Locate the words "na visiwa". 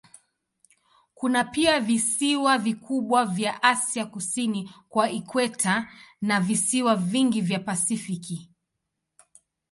6.21-6.95